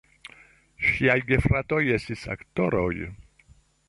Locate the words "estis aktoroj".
1.97-2.91